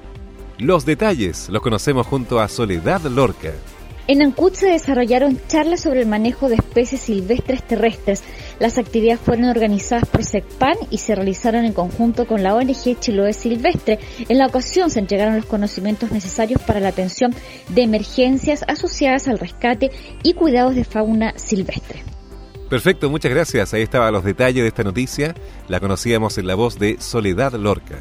Los 0.58 0.84
detalles 0.84 1.48
los 1.50 1.62
conocemos 1.62 2.08
junto 2.08 2.40
a 2.40 2.48
Soledad 2.48 3.02
Lorca. 3.02 3.52
En 4.08 4.22
Ancud 4.22 4.54
se 4.54 4.68
desarrollaron 4.68 5.40
charlas 5.48 5.82
sobre 5.82 6.02
el 6.02 6.08
manejo 6.08 6.50
de 6.50 6.56
especies 6.56 7.02
silvestres 7.02 7.64
terrestres. 7.64 8.24
Las 8.60 8.78
actividades 8.78 9.22
fueron 9.22 9.46
organizadas 9.46 10.06
por 10.08 10.24
SECPAN 10.24 10.76
y 10.90 10.98
se 10.98 11.16
realizaron 11.16 11.66
en 11.66 11.74
conjunto 11.74 12.26
con 12.26 12.44
la 12.44 12.56
ONG 12.56 13.00
Chiloé 13.00 13.34
Silvestre. 13.34 14.00
En 14.28 14.38
la 14.40 14.48
ocasión 14.48 14.90
se 14.90 15.00
entregaron 15.00 15.36
los 15.36 15.46
conocimientos 15.46 16.12
necesarios 16.12 16.62
para 16.62 16.80
la 16.80 16.90
atención 16.90 17.34
de 17.70 17.84
emergencias 17.84 18.66
asociadas 18.68 19.28
al 19.28 19.40
rescate 19.40 19.92
y 20.24 20.34
cuidados 20.34 20.76
de 20.76 20.84
fauna 20.84 21.34
silvestre. 21.38 22.04
Perfecto, 22.70 23.10
muchas 23.10 23.32
gracias. 23.32 23.74
Ahí 23.74 23.82
estaban 23.82 24.14
los 24.14 24.24
detalles 24.24 24.64
de 24.64 24.68
esta 24.68 24.84
noticia. 24.84 25.36
La 25.68 25.80
conocíamos 25.80 26.38
en 26.38 26.48
la 26.48 26.56
voz 26.56 26.80
de 26.80 26.98
Soledad 27.00 27.54
Lorca. 27.54 28.00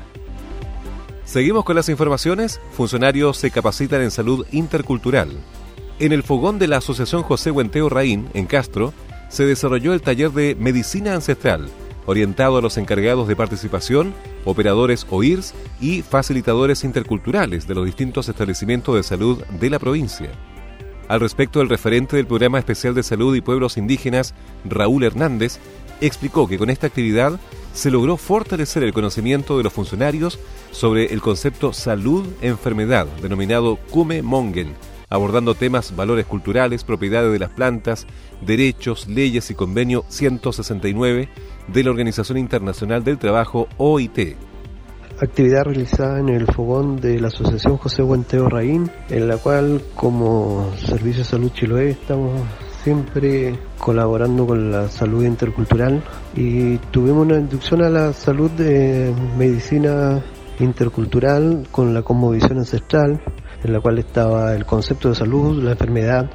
Seguimos 1.25 1.65
con 1.65 1.77
las 1.77 1.89
informaciones. 1.89 2.61
Funcionarios 2.73 3.37
se 3.37 3.51
capacitan 3.51 4.01
en 4.03 4.11
salud 4.11 4.47
intercultural. 4.51 5.29
En 6.01 6.13
el 6.13 6.23
fogón 6.23 6.59
de 6.59 6.67
la 6.67 6.79
Asociación 6.79 7.23
José 7.23 7.51
Huenteo 7.51 7.91
Raín, 7.91 8.31
en 8.33 8.47
Castro, 8.47 8.95
se 9.29 9.45
desarrolló 9.45 9.93
el 9.93 10.01
taller 10.01 10.31
de 10.31 10.57
Medicina 10.59 11.13
Ancestral, 11.13 11.69
orientado 12.07 12.57
a 12.57 12.63
los 12.63 12.79
encargados 12.79 13.29
de 13.29 13.37
participación, 13.37 14.15
operadores 14.47 15.07
OIRS 15.11 15.53
y 15.79 16.01
facilitadores 16.01 16.85
interculturales 16.85 17.69
de 17.69 17.75
los 17.75 17.85
distintos 17.85 18.31
establecimientos 18.31 18.95
de 18.95 19.03
salud 19.03 19.45
de 19.61 19.69
la 19.69 19.79
provincia. 19.79 20.31
Al 21.07 21.21
respecto, 21.21 21.61
el 21.61 21.69
referente 21.69 22.17
del 22.17 22.27
Programa 22.27 22.59
Especial 22.59 22.95
de 22.95 23.03
Salud 23.03 23.37
y 23.37 23.43
Pueblos 23.43 23.77
Indígenas, 23.77 24.33
Raúl 24.65 25.05
Hernández, 25.05 25.59
explicó 26.01 26.49
que 26.49 26.57
con 26.57 26.71
esta 26.71 26.87
actividad 26.87 27.39
se 27.75 27.91
logró 27.91 28.17
fortalecer 28.17 28.85
el 28.85 28.95
conocimiento 28.95 29.59
de 29.59 29.65
los 29.65 29.73
funcionarios 29.75 30.39
sobre 30.71 31.13
el 31.13 31.21
concepto 31.21 31.75
salud-enfermedad, 31.75 33.07
denominado 33.21 33.77
Kume 33.91 34.23
Mongen, 34.23 34.75
abordando 35.11 35.55
temas, 35.55 35.95
valores 35.95 36.25
culturales, 36.25 36.85
propiedades 36.85 37.33
de 37.33 37.39
las 37.41 37.51
plantas, 37.51 38.07
derechos, 38.41 39.09
leyes 39.09 39.51
y 39.51 39.55
convenio 39.55 40.05
169 40.09 41.29
de 41.67 41.85
la 41.85 41.91
Organización 41.91 42.39
Internacional 42.39 43.05
del 43.05 43.19
Trabajo 43.19 43.69
OIT. 43.77 44.37
Actividad 45.21 45.65
realizada 45.65 46.21
en 46.21 46.31
el 46.31 46.47
fogón 46.47 46.99
de 46.99 47.21
la 47.21 47.29
Asociación 47.29 47.77
José 47.77 48.03
Buenteo 48.03 48.49
Raín, 48.49 48.91
en 49.11 49.29
la 49.29 49.37
cual 49.37 49.83
como 49.95 50.73
Servicio 50.79 51.25
de 51.25 51.29
Salud 51.29 51.53
Chiloé 51.53 51.91
estamos 51.91 52.41
siempre 52.83 53.59
colaborando 53.79 54.47
con 54.47 54.71
la 54.71 54.89
salud 54.89 55.25
intercultural 55.25 56.03
y 56.35 56.79
tuvimos 56.91 57.27
una 57.27 57.37
inducción 57.37 57.83
a 57.83 57.91
la 57.91 58.13
salud 58.15 58.51
de 58.53 59.13
medicina 59.37 60.23
intercultural 60.59 61.67
con 61.71 61.93
la 61.93 62.03
cosmovisión 62.03 62.59
ancestral 62.59 63.21
en 63.63 63.73
la 63.73 63.81
cual 63.81 63.99
estaba 63.99 64.55
el 64.55 64.65
concepto 64.65 65.09
de 65.09 65.15
salud, 65.15 65.63
la 65.63 65.73
enfermedad, 65.73 66.31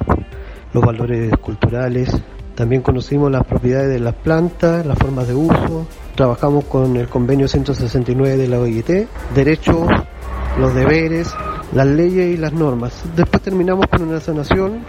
los 0.72 0.84
valores 0.84 1.32
culturales. 1.38 2.10
También 2.54 2.82
conocimos 2.82 3.30
las 3.30 3.44
propiedades 3.44 3.90
de 3.90 4.00
las 4.00 4.14
plantas, 4.14 4.86
las 4.86 4.98
formas 4.98 5.28
de 5.28 5.34
uso. 5.34 5.86
Trabajamos 6.14 6.64
con 6.64 6.96
el 6.96 7.08
convenio 7.08 7.48
169 7.48 8.36
de 8.36 8.48
la 8.48 8.58
OIT, 8.58 9.08
derechos, 9.34 9.88
los 10.58 10.74
deberes, 10.74 11.34
las 11.72 11.86
leyes 11.86 12.34
y 12.34 12.36
las 12.38 12.52
normas. 12.52 13.02
Después 13.14 13.42
terminamos 13.42 13.86
con 13.88 14.02
una 14.02 14.20
sanación 14.20 14.84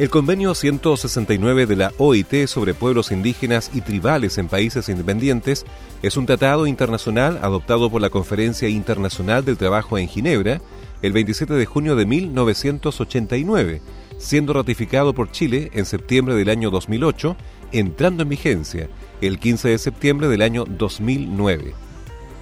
el 0.00 0.08
convenio 0.08 0.54
169 0.54 1.66
de 1.66 1.76
la 1.76 1.92
OIT 1.98 2.46
sobre 2.46 2.72
pueblos 2.72 3.12
indígenas 3.12 3.70
y 3.74 3.82
tribales 3.82 4.38
en 4.38 4.48
países 4.48 4.88
independientes 4.88 5.66
es 6.00 6.16
un 6.16 6.24
tratado 6.24 6.66
internacional 6.66 7.38
adoptado 7.42 7.90
por 7.90 8.00
la 8.00 8.08
Conferencia 8.08 8.66
Internacional 8.70 9.44
del 9.44 9.58
Trabajo 9.58 9.98
en 9.98 10.08
Ginebra 10.08 10.62
el 11.02 11.12
27 11.12 11.54
de 11.54 11.66
junio 11.66 11.96
de 11.96 12.06
1989, 12.06 13.82
siendo 14.18 14.52
ratificado 14.52 15.14
por 15.14 15.30
Chile 15.30 15.70
en 15.74 15.86
septiembre 15.86 16.34
del 16.34 16.50
año 16.50 16.70
2008, 16.70 17.36
entrando 17.72 18.22
en 18.22 18.28
vigencia 18.28 18.88
el 19.20 19.38
15 19.38 19.70
de 19.70 19.78
septiembre 19.78 20.28
del 20.28 20.42
año 20.42 20.64
2009. 20.64 21.74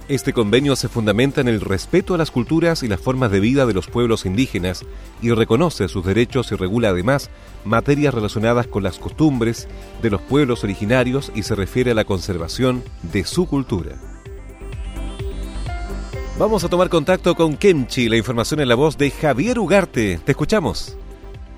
Este 0.09 0.33
convenio 0.33 0.75
se 0.75 0.89
fundamenta 0.89 1.39
en 1.39 1.47
el 1.47 1.61
respeto 1.61 2.15
a 2.15 2.17
las 2.17 2.31
culturas 2.31 2.81
y 2.81 2.87
las 2.87 2.99
formas 2.99 3.29
de 3.29 3.39
vida 3.39 3.67
de 3.67 3.75
los 3.75 3.85
pueblos 3.85 4.25
indígenas 4.25 4.83
y 5.21 5.29
reconoce 5.29 5.87
sus 5.87 6.03
derechos 6.03 6.51
y 6.51 6.55
regula 6.55 6.89
además 6.89 7.29
materias 7.63 8.15
relacionadas 8.15 8.65
con 8.65 8.81
las 8.81 8.97
costumbres 8.97 9.67
de 10.01 10.09
los 10.09 10.19
pueblos 10.19 10.63
originarios 10.63 11.31
y 11.35 11.43
se 11.43 11.53
refiere 11.53 11.91
a 11.91 11.93
la 11.93 12.05
conservación 12.05 12.83
de 13.03 13.23
su 13.23 13.45
cultura. 13.45 14.08
Vamos 16.39 16.63
a 16.63 16.69
tomar 16.69 16.87
contacto 16.87 17.35
con 17.35 17.57
Kemchi, 17.57 18.07
la 18.07 18.15
información 18.15 18.61
en 18.61 18.69
la 18.69 18.75
voz 18.75 18.97
de 18.97 19.11
Javier 19.11 19.59
Ugarte. 19.59 20.21
Te 20.23 20.31
escuchamos. 20.31 20.95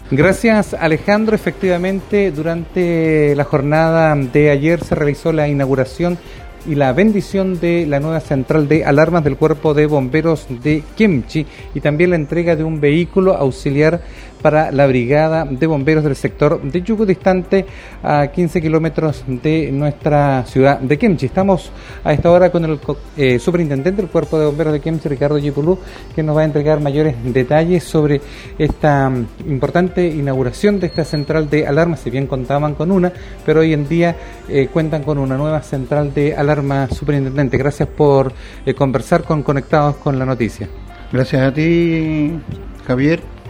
Gracias 0.09 0.73
Alejandro. 0.73 1.35
Efectivamente, 1.35 2.31
durante 2.31 3.35
la 3.35 3.43
jornada 3.43 4.15
de 4.15 4.49
ayer 4.49 4.83
se 4.83 4.95
realizó 4.95 5.33
la 5.33 5.47
inauguración 5.47 6.17
y 6.65 6.73
la 6.73 6.93
bendición 6.93 7.59
de 7.59 7.85
la 7.85 7.99
nueva 7.99 8.21
central 8.21 8.67
de 8.67 8.83
alarmas 8.83 9.23
del 9.23 9.37
Cuerpo 9.37 9.75
de 9.75 9.85
Bomberos 9.85 10.47
de 10.49 10.81
Kemchi 10.97 11.45
y 11.75 11.79
también 11.79 12.09
la 12.09 12.15
entrega 12.15 12.55
de 12.55 12.63
un 12.63 12.81
vehículo 12.81 13.35
auxiliar 13.35 14.01
para 14.41 14.71
la 14.71 14.87
Brigada 14.87 15.45
de 15.45 15.67
Bomberos 15.67 16.03
del 16.03 16.15
sector 16.15 16.61
de 16.61 16.81
Yugo, 16.81 17.05
distante 17.05 17.65
a 18.03 18.27
15 18.27 18.61
kilómetros 18.61 19.23
de 19.27 19.71
nuestra 19.71 20.43
ciudad 20.45 20.79
de 20.79 20.97
Kemchi. 20.97 21.27
Estamos 21.27 21.71
a 22.03 22.13
esta 22.13 22.31
hora 22.31 22.51
con 22.51 22.65
el 22.65 22.79
eh, 23.17 23.39
superintendente 23.39 24.01
del 24.01 24.11
Cuerpo 24.11 24.39
de 24.39 24.45
Bomberos 24.45 24.73
de 24.73 24.79
Kemchi, 24.79 25.09
Ricardo 25.09 25.37
Yipulú, 25.37 25.77
que 26.15 26.23
nos 26.23 26.35
va 26.35 26.41
a 26.41 26.45
entregar 26.45 26.79
mayores 26.79 27.15
detalles 27.23 27.83
sobre 27.83 28.21
esta 28.57 29.09
mm, 29.09 29.27
importante 29.47 30.07
inauguración 30.07 30.79
de 30.79 30.87
esta 30.87 31.05
central 31.05 31.49
de 31.49 31.67
alarmas. 31.67 32.01
Si 32.01 32.09
bien 32.09 32.27
contaban 32.27 32.73
con 32.73 32.91
una, 32.91 33.11
pero 33.45 33.61
hoy 33.61 33.73
en 33.73 33.87
día 33.87 34.15
eh, 34.49 34.67
cuentan 34.71 35.03
con 35.03 35.17
una 35.17 35.37
nueva 35.37 35.61
central 35.61 36.13
de 36.13 36.35
alarma 36.35 36.87
superintendente. 36.89 37.57
Gracias 37.57 37.87
por 37.89 38.33
eh, 38.65 38.73
conversar 38.73 39.23
con 39.23 39.43
Conectados 39.43 39.97
con 39.97 40.17
la 40.17 40.25
Noticia. 40.25 40.67
Gracias 41.11 41.41
a 41.41 41.53
ti, 41.53 42.39
Javier 42.87 43.40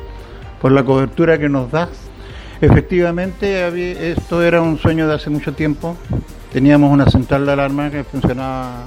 por 0.62 0.72
la 0.72 0.84
cobertura 0.84 1.38
que 1.38 1.50
nos 1.50 1.72
das. 1.72 1.90
Efectivamente, 2.62 4.12
esto 4.12 4.44
era 4.44 4.62
un 4.62 4.78
sueño 4.78 5.08
de 5.08 5.16
hace 5.16 5.30
mucho 5.32 5.54
tiempo. 5.54 5.98
Teníamos 6.54 6.92
una 6.92 7.10
central 7.10 7.46
de 7.46 7.54
alarma 7.54 7.90
que 7.90 8.04
funcionaba 8.04 8.84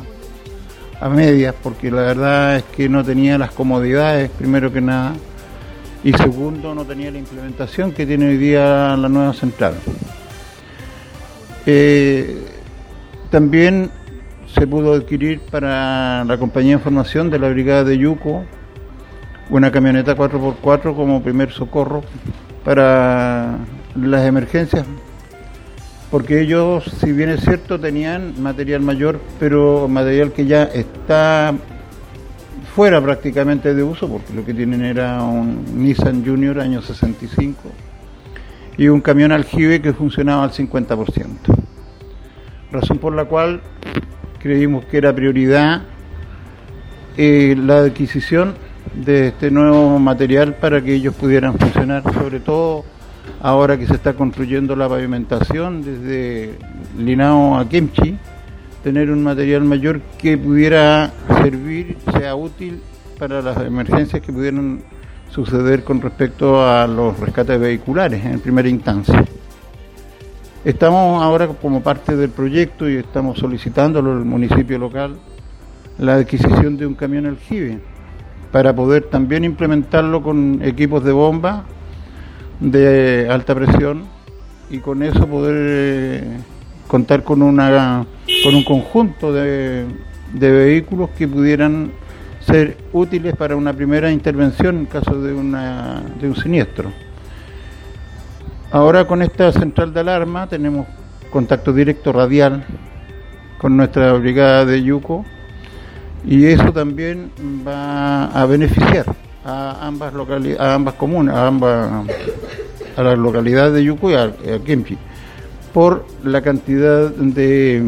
a 1.01 1.09
medias, 1.09 1.55
porque 1.61 1.91
la 1.91 2.03
verdad 2.03 2.57
es 2.57 2.63
que 2.65 2.89
no 2.89 3.03
tenía 3.03 3.37
las 3.37 3.51
comodidades, 3.51 4.31
primero 4.31 4.73
que 4.73 4.81
nada, 4.81 5.15
y 6.05 6.13
segundo, 6.13 6.75
no 6.75 6.85
tenía 6.85 7.11
la 7.11 7.19
implementación 7.19 7.93
que 7.93 8.07
tiene 8.07 8.29
hoy 8.29 8.37
día 8.37 8.97
la 8.97 9.09
nueva 9.09 9.33
central. 9.33 9.75
Eh, 11.67 12.47
también 13.31 13.91
se 14.55 14.67
pudo 14.67 14.93
adquirir 14.93 15.41
para 15.41 16.25
la 16.25 16.39
compañía 16.39 16.73
de 16.73 16.79
información 16.79 17.31
de 17.31 17.39
la 17.41 17.49
brigada 17.49 17.83
de 17.83 17.99
Yuco 17.99 18.45
una 19.51 19.71
camioneta 19.71 20.17
4x4 20.17 20.95
como 20.95 21.23
primer 21.23 21.53
socorro 21.53 22.03
para 22.65 23.59
las 23.95 24.27
emergencias, 24.27 24.87
porque 26.11 26.41
ellos, 26.41 26.85
si 27.01 27.13
bien 27.13 27.29
es 27.31 27.41
cierto, 27.41 27.79
tenían 27.79 28.41
material 28.43 28.81
mayor, 28.81 29.21
pero 29.39 29.89
material 29.89 30.33
que 30.33 30.47
ya 30.47 30.65
está 30.65 31.55
fuera 32.75 33.01
prácticamente 33.01 33.75
de 33.75 33.83
uso, 33.83 34.09
porque 34.09 34.33
lo 34.33 34.45
que 34.45 34.55
tienen 34.55 34.85
era 34.85 35.23
un 35.23 35.65
Nissan 35.77 36.25
Junior 36.25 36.59
año 36.61 36.83
65 36.83 37.61
y 38.77 38.89
un 38.89 39.01
camión 39.01 39.31
aljibe 39.31 39.81
que 39.81 39.93
funcionaba 39.93 40.43
al 40.43 40.51
50%. 40.51 41.27
Razón 42.73 42.99
por 42.99 43.15
la 43.15 43.27
cual 43.27 43.61
creímos 44.41 44.85
que 44.87 44.99
era 44.99 45.15
prioridad 45.15 45.83
eh, 47.17 47.55
la 47.57 47.79
adquisición 47.79 48.55
de 48.97 49.29
este 49.29 49.51
nuevo 49.51 49.99
material 49.99 50.55
para 50.55 50.83
que 50.83 50.95
ellos 50.95 51.15
pudieran 51.15 51.59
funcionar, 51.59 52.03
sobre 52.15 52.41
todo 52.41 52.85
ahora 53.41 53.79
que 53.79 53.87
se 53.87 53.95
está 53.95 54.15
construyendo 54.15 54.77
la 54.77 54.89
pavimentación 54.89 55.83
desde 55.83 56.59
Linao 56.99 57.57
a 57.57 57.69
Kemchi, 57.69 58.17
tener 58.83 59.11
un 59.11 59.23
material 59.23 59.65
mayor 59.65 60.01
que 60.19 60.39
pudiera 60.39 61.13
servir, 61.43 61.97
sea 62.19 62.35
útil 62.35 62.81
para 63.19 63.43
las 63.43 63.57
emergencias 63.59 64.23
que 64.23 64.33
pudieran 64.33 64.83
suceder 65.31 65.83
con 65.83 66.01
respecto 66.01 66.65
a 66.65 66.87
los 66.87 67.19
rescates 67.19 67.59
vehiculares 67.59 68.25
en 68.25 68.41
primera 68.41 68.69
instancia. 68.69 69.25
Estamos 70.65 71.23
ahora 71.23 71.49
como 71.49 71.83
parte 71.83 72.17
del 72.17 72.31
proyecto 72.31 72.89
y 72.89 72.97
estamos 72.97 73.39
solicitándolo 73.39 74.13
al 74.13 74.25
municipio 74.25 74.79
local 74.79 75.17
la 75.99 76.15
adquisición 76.15 76.77
de 76.77 76.87
un 76.87 76.95
camión 76.95 77.27
aljibe 77.27 77.81
para 78.55 78.73
poder 78.73 79.03
también 79.07 79.43
implementarlo 79.43 80.23
con 80.23 80.63
equipos 80.63 81.03
de 81.03 81.11
bomba 81.11 81.65
de 82.61 83.27
alta 83.29 83.53
presión 83.53 84.05
y 84.71 84.79
con 84.79 85.03
eso 85.03 85.27
poder 85.27 85.57
eh, 85.59 86.39
contar 86.87 87.25
con 87.25 87.43
una 87.43 88.07
con 88.45 88.55
un 88.55 88.63
conjunto 88.63 89.33
de, 89.33 89.87
de 90.35 90.53
vehículos 90.53 91.11
que 91.19 91.27
pudieran 91.27 91.91
ser 92.47 92.77
útiles 92.93 93.35
para 93.35 93.57
una 93.57 93.73
primera 93.73 94.13
intervención 94.13 94.79
en 94.79 94.87
caso 94.87 95.21
de, 95.21 95.33
una, 95.33 96.05
de 96.21 96.29
un 96.29 96.37
siniestro. 96.37 96.93
Ahora 98.71 99.05
con 99.09 99.21
esta 99.23 99.51
central 99.51 99.93
de 99.93 99.99
alarma 99.99 100.47
tenemos 100.47 100.87
contacto 101.33 101.73
directo 101.73 102.13
radial 102.13 102.65
con 103.59 103.77
nuestra 103.77 104.13
brigada 104.13 104.65
de 104.65 104.81
Yuco 104.81 105.25
y 106.27 106.47
eso 106.47 106.73
también 106.73 107.31
va 107.67 108.27
a 108.27 108.47
beneficiar 108.47 109.07
a 109.45 109.87
ambas 109.87 110.13
a 110.59 110.75
ambas 110.75 110.95
comunas, 110.95 111.37
a 111.37 111.47
ambas 111.47 112.07
a 112.97 113.03
las 113.03 113.19
localidades 113.19 113.75
de 113.75 113.85
Yuco 113.85 114.11
y 114.11 114.15
a, 114.15 114.25
a 114.25 114.59
por 115.73 116.07
la 116.23 116.41
cantidad 116.41 117.11
de 117.11 117.83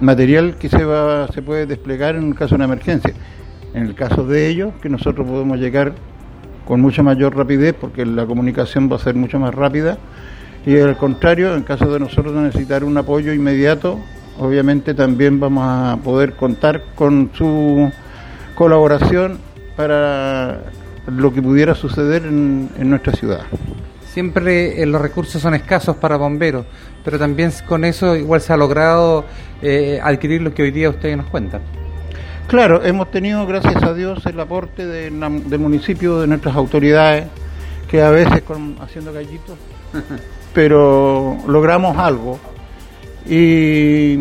material 0.00 0.56
que 0.58 0.68
se 0.68 0.84
va 0.84 1.28
se 1.28 1.42
puede 1.42 1.66
desplegar 1.66 2.16
en 2.16 2.32
caso 2.32 2.50
de 2.50 2.54
una 2.56 2.64
emergencia. 2.64 3.12
En 3.74 3.82
el 3.82 3.94
caso 3.94 4.24
de 4.24 4.48
ellos, 4.48 4.72
que 4.80 4.88
nosotros 4.88 5.26
podemos 5.28 5.58
llegar 5.58 5.92
con 6.66 6.80
mucha 6.80 7.02
mayor 7.02 7.36
rapidez 7.36 7.74
porque 7.78 8.06
la 8.06 8.24
comunicación 8.26 8.90
va 8.90 8.96
a 8.96 8.98
ser 8.98 9.14
mucho 9.14 9.38
más 9.38 9.54
rápida 9.54 9.98
y 10.64 10.78
al 10.78 10.96
contrario, 10.96 11.54
en 11.54 11.62
caso 11.62 11.92
de 11.92 12.00
nosotros 12.00 12.34
necesitar 12.34 12.82
un 12.82 12.96
apoyo 12.96 13.32
inmediato, 13.32 14.00
obviamente 14.38 14.94
también 14.94 15.40
vamos 15.40 15.64
a 15.66 15.98
poder 16.02 16.34
contar 16.34 16.82
con 16.94 17.30
su 17.34 17.90
colaboración 18.54 19.38
para 19.76 20.62
lo 21.06 21.32
que 21.32 21.42
pudiera 21.42 21.74
suceder 21.74 22.24
en, 22.24 22.70
nuestra 22.90 23.12
ciudad. 23.12 23.42
Siempre 24.06 24.82
eh, 24.82 24.86
los 24.86 25.00
recursos 25.00 25.40
son 25.40 25.54
escasos 25.54 25.96
para 25.96 26.16
bomberos, 26.16 26.64
pero 27.04 27.18
también 27.18 27.52
con 27.68 27.84
eso 27.84 28.16
igual 28.16 28.40
se 28.40 28.52
ha 28.52 28.56
logrado 28.56 29.24
eh, 29.62 30.00
adquirir 30.02 30.42
lo 30.42 30.54
que 30.54 30.62
hoy 30.62 30.70
día 30.70 30.88
ustedes 30.90 31.16
nos 31.16 31.26
cuentan. 31.26 31.60
Claro, 32.48 32.84
hemos 32.84 33.10
tenido, 33.10 33.44
gracias 33.46 33.82
a 33.82 33.92
Dios, 33.92 34.24
el 34.24 34.38
aporte 34.38 34.86
del 34.86 35.58
municipio, 35.58 36.20
de 36.20 36.28
nuestras 36.28 36.54
autoridades, 36.54 37.26
que 37.88 38.02
a 38.02 38.10
veces 38.10 38.42
con, 38.42 38.76
haciendo 38.80 39.12
gallitos, 39.12 39.56
pero 40.54 41.36
logramos 41.46 41.98
algo. 41.98 42.38
Y 43.28 44.16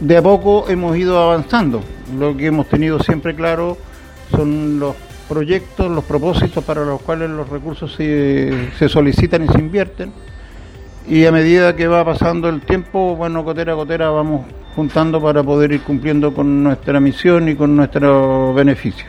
de 0.00 0.16
a 0.16 0.22
poco 0.22 0.68
hemos 0.68 0.96
ido 0.96 1.18
avanzando. 1.18 1.82
Lo 2.18 2.36
que 2.36 2.46
hemos 2.46 2.68
tenido 2.68 2.98
siempre 3.00 3.34
claro 3.34 3.76
son 4.30 4.78
los 4.78 4.96
proyectos, 5.28 5.90
los 5.90 6.04
propósitos 6.04 6.64
para 6.64 6.84
los 6.84 7.00
cuales 7.02 7.30
los 7.30 7.48
recursos 7.48 7.94
se, 7.94 8.70
se 8.78 8.88
solicitan 8.88 9.44
y 9.44 9.48
se 9.48 9.58
invierten. 9.58 10.12
Y 11.08 11.24
a 11.24 11.32
medida 11.32 11.74
que 11.74 11.86
va 11.86 12.04
pasando 12.04 12.48
el 12.48 12.60
tiempo, 12.60 13.16
bueno, 13.16 13.42
gotera 13.42 13.72
a 13.72 13.74
gotera 13.74 14.10
vamos 14.10 14.46
juntando 14.76 15.20
para 15.20 15.42
poder 15.42 15.72
ir 15.72 15.82
cumpliendo 15.82 16.32
con 16.32 16.62
nuestra 16.62 17.00
misión 17.00 17.48
y 17.48 17.56
con 17.56 17.74
nuestro 17.74 18.54
beneficio. 18.54 19.06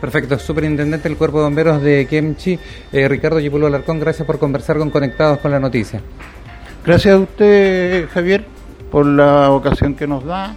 Perfecto, 0.00 0.38
superintendente 0.38 1.08
del 1.08 1.16
Cuerpo 1.16 1.38
de 1.38 1.44
Bomberos 1.44 1.82
de 1.82 2.06
Kemchi, 2.06 2.58
eh, 2.92 3.08
Ricardo 3.08 3.40
Yipulo 3.40 3.66
Alarcón, 3.66 3.98
gracias 3.98 4.26
por 4.26 4.38
conversar 4.38 4.76
con 4.78 4.90
Conectados 4.90 5.38
con 5.38 5.50
la 5.50 5.58
Noticia. 5.58 6.00
Gracias 6.84 7.14
a 7.14 7.18
usted, 7.18 8.08
Javier, 8.10 8.44
por 8.90 9.06
la 9.06 9.50
ocasión 9.50 9.94
que 9.94 10.06
nos 10.06 10.24
da 10.24 10.54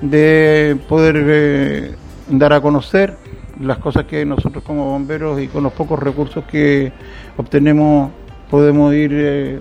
de 0.00 0.78
poder 0.88 1.16
eh, 1.26 1.94
dar 2.28 2.54
a 2.54 2.60
conocer 2.60 3.16
las 3.60 3.78
cosas 3.78 4.04
que 4.04 4.24
nosotros 4.24 4.64
como 4.64 4.86
bomberos 4.86 5.40
y 5.40 5.48
con 5.48 5.64
los 5.64 5.72
pocos 5.72 5.98
recursos 5.98 6.44
que 6.44 6.92
obtenemos 7.36 8.10
podemos 8.50 8.94
ir 8.94 9.10
eh, 9.12 9.60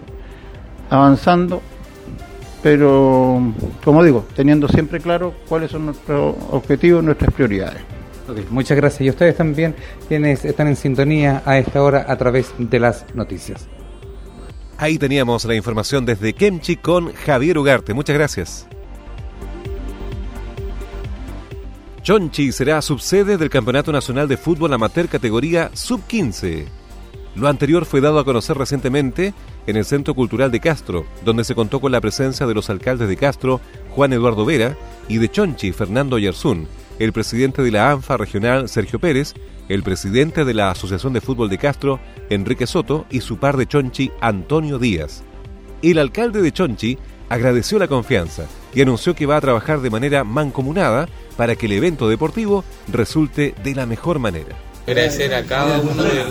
avanzando 0.89 1.61
pero 2.63 3.53
como 3.83 4.03
digo, 4.03 4.25
teniendo 4.35 4.67
siempre 4.67 4.99
claro 4.99 5.33
cuáles 5.47 5.71
son 5.71 5.85
nuestros 5.85 6.35
objetivos, 6.51 7.03
nuestras 7.03 7.33
prioridades. 7.33 7.81
muchas 8.49 8.75
gracias. 8.77 9.01
Y 9.01 9.09
ustedes 9.09 9.35
también, 9.35 9.75
quienes 10.07 10.43
están 10.43 10.67
en 10.67 10.75
sintonía 10.75 11.41
a 11.45 11.57
esta 11.57 11.81
hora 11.81 12.05
a 12.07 12.15
través 12.17 12.53
de 12.57 12.79
las 12.79 13.05
noticias. 13.13 13.67
Ahí 14.77 14.99
teníamos 14.99 15.43
la 15.45 15.55
información 15.55 16.05
desde 16.05 16.33
Kemchi 16.33 16.75
con 16.75 17.11
Javier 17.13 17.57
Ugarte. 17.57 17.93
Muchas 17.93 18.15
gracias. 18.15 18.67
Chonchi 22.03 22.51
será 22.51 22.81
subsede 22.81 23.37
del 23.37 23.49
Campeonato 23.49 23.91
Nacional 23.91 24.27
de 24.27 24.37
Fútbol 24.37 24.73
Amateur 24.73 25.09
categoría 25.09 25.71
Sub-15. 25.73 26.65
Lo 27.35 27.47
anterior 27.47 27.85
fue 27.85 28.01
dado 28.01 28.19
a 28.19 28.23
conocer 28.23 28.57
recientemente 28.57 29.33
en 29.65 29.75
el 29.75 29.83
Centro 29.83 30.15
Cultural 30.15 30.51
de 30.51 30.59
Castro, 30.59 31.05
donde 31.25 31.43
se 31.43 31.53
contó 31.53 31.81
con 31.81 31.91
la 31.91 31.99
presencia 31.99 32.45
de 32.47 32.53
los 32.53 32.69
alcaldes 32.69 33.09
de 33.09 33.17
Castro, 33.17 33.59
Juan 33.89 34.13
Eduardo 34.13 34.45
Vera, 34.45 34.77
y 35.09 35.17
de 35.17 35.29
Chonchi, 35.29 35.71
Fernando 35.71 36.17
Yerzún, 36.17 36.67
el 36.99 37.13
presidente 37.13 37.61
de 37.61 37.71
la 37.71 37.91
ANFA 37.91 38.17
regional, 38.17 38.69
Sergio 38.69 38.99
Pérez, 38.99 39.33
el 39.69 39.83
presidente 39.83 40.45
de 40.45 40.53
la 40.53 40.71
Asociación 40.71 41.13
de 41.13 41.21
Fútbol 41.21 41.49
de 41.49 41.57
Castro, 41.57 41.99
Enrique 42.29 42.67
Soto, 42.67 43.05
y 43.09 43.21
su 43.21 43.37
par 43.37 43.57
de 43.57 43.67
Chonchi, 43.67 44.11
Antonio 44.21 44.79
Díaz. 44.79 45.23
El 45.81 45.99
alcalde 45.99 46.41
de 46.41 46.51
Chonchi 46.51 46.97
agradeció 47.29 47.77
la 47.79 47.87
confianza 47.87 48.45
y 48.73 48.81
anunció 48.81 49.15
que 49.15 49.25
va 49.25 49.37
a 49.37 49.41
trabajar 49.41 49.81
de 49.81 49.89
manera 49.89 50.23
mancomunada 50.23 51.07
para 51.35 51.55
que 51.55 51.67
el 51.67 51.73
evento 51.73 52.09
deportivo 52.09 52.63
resulte 52.91 53.53
de 53.63 53.75
la 53.75 53.85
mejor 53.85 54.19
manera 54.19 54.66
agradecer 54.87 55.35
a 55.35 55.43
cada 55.43 55.81
uno 55.81 56.01
de, 56.01 56.23